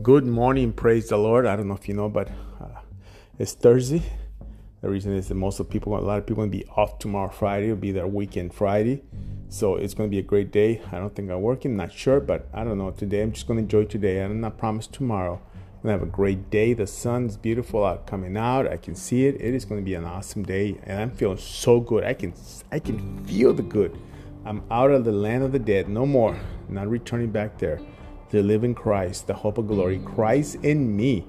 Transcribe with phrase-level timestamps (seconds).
[0.00, 1.44] Good morning, praise the Lord.
[1.44, 2.80] I don't know if you know, but uh,
[3.38, 4.02] it's Thursday.
[4.80, 6.98] The reason is that most of people, a lot of people, going to be off
[6.98, 7.66] tomorrow, Friday.
[7.66, 9.02] It'll be their weekend, Friday.
[9.50, 10.80] So it's going to be a great day.
[10.90, 12.90] I don't think I'm working, not sure, but I don't know.
[12.90, 14.24] Today, I'm just going to enjoy today.
[14.24, 15.34] I'm not promised tomorrow.
[15.34, 16.72] I'm going to have a great day.
[16.72, 18.66] The sun's beautiful out coming out.
[18.66, 19.34] I can see it.
[19.42, 22.02] It is going to be an awesome day, and I'm feeling so good.
[22.02, 22.32] I can,
[22.72, 23.94] I can feel the good.
[24.46, 26.40] I'm out of the land of the dead, no more.
[26.70, 27.78] Not returning back there
[28.32, 31.26] to live in Christ, the hope of glory, Christ in me.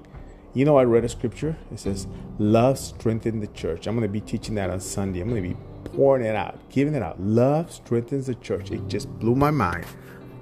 [0.54, 1.56] You know, I read a scripture.
[1.70, 2.06] It says,
[2.38, 3.86] Love strengthens the church.
[3.86, 5.20] I'm going to be teaching that on Sunday.
[5.20, 7.20] I'm going to be pouring it out, giving it out.
[7.20, 8.70] Love strengthens the church.
[8.70, 9.84] It just blew my mind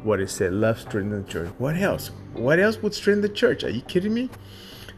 [0.04, 0.52] what it said.
[0.52, 1.50] Love strengthens the church.
[1.58, 2.12] What else?
[2.34, 3.64] What else would strengthen the church?
[3.64, 4.30] Are you kidding me?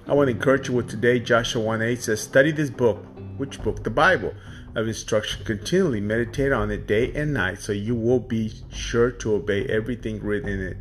[0.07, 1.19] I want to encourage you with today.
[1.19, 2.99] Joshua 1 8 says, Study this book.
[3.39, 3.85] Which book?
[3.85, 4.35] The Bible
[4.75, 6.01] of instruction continually.
[6.03, 10.51] Meditate on it day and night so you will be sure to obey everything written
[10.51, 10.77] in it.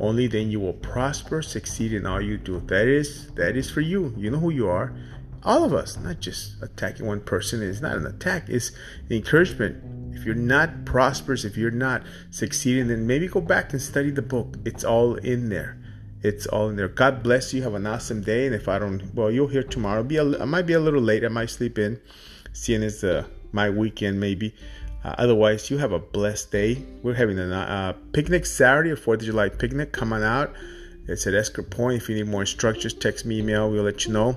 [0.00, 2.58] Only then you will prosper, succeed in all you do.
[2.60, 4.14] That is that is for you.
[4.16, 4.94] You know who you are.
[5.42, 7.62] All of us, not just attacking one person.
[7.62, 8.72] It's not an attack, it's
[9.10, 9.84] encouragement.
[10.16, 14.22] If you're not prosperous, if you're not succeeding, then maybe go back and study the
[14.22, 14.56] book.
[14.64, 15.78] It's all in there.
[16.22, 16.88] It's all in there.
[16.88, 17.62] God bless you.
[17.62, 18.44] Have an awesome day.
[18.46, 20.02] And if I don't, well, you'll hear tomorrow.
[20.02, 21.24] Be a, I might be a little late.
[21.24, 21.98] I might sleep in,
[22.52, 24.54] seeing as uh, my weekend maybe.
[25.04, 26.82] Uh, otherwise, you have a blessed day.
[27.02, 29.92] We're having a uh, picnic Saturday, a 4th of July picnic.
[29.92, 30.52] coming out.
[31.08, 32.02] It's at Esker Point.
[32.02, 33.70] If you need more instructions, text me, email.
[33.70, 34.36] We'll let you know.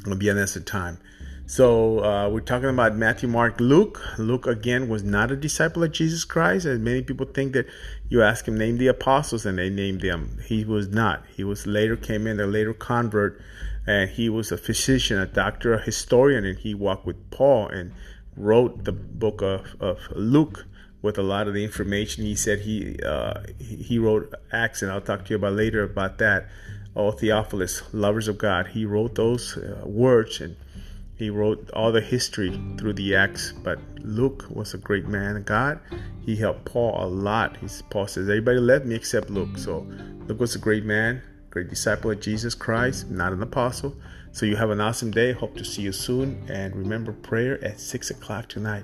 [0.00, 0.98] It'll be an answer time.
[1.46, 4.00] So uh, we're talking about Matthew, Mark, Luke.
[4.18, 7.66] Luke again was not a disciple of Jesus Christ, and many people think that
[8.08, 10.38] you ask him name the apostles and they name them.
[10.46, 11.22] He was not.
[11.36, 13.38] He was later came in a later convert,
[13.86, 17.92] and he was a physician, a doctor, a historian, and he walked with Paul and
[18.36, 20.66] wrote the book of, of Luke
[21.02, 22.24] with a lot of the information.
[22.24, 26.18] He said he uh, he wrote Acts, and I'll talk to you about later about
[26.18, 26.48] that.
[26.96, 30.56] Oh, Theophilus, lovers of God, he wrote those uh, words, and
[31.16, 33.52] he wrote all the history through the Acts.
[33.62, 35.80] But Luke was a great man of God.
[36.24, 37.56] He helped Paul a lot.
[37.56, 39.86] He's, Paul says, "Everybody left me except Luke." So
[40.28, 41.20] Luke was a great man
[41.54, 43.94] great disciple of Jesus Christ, not an apostle.
[44.32, 45.30] So you have an awesome day.
[45.32, 46.42] Hope to see you soon.
[46.48, 48.82] And remember prayer at 6 o'clock tonight.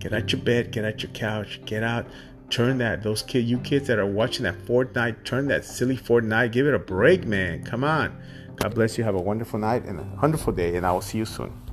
[0.00, 2.04] Get out your bed, get out your couch, get out.
[2.50, 6.52] Turn that, those kid, you kids that are watching that Fortnite, turn that silly Fortnite.
[6.52, 7.64] Give it a break, man.
[7.64, 8.14] Come on.
[8.56, 9.04] God bless you.
[9.04, 10.76] Have a wonderful night and a wonderful day.
[10.76, 11.63] And I will see you soon.